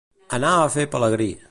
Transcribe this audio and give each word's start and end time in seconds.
Anar 0.37 0.53
a 0.61 0.71
fer 0.77 0.87
pelagrí. 0.97 1.31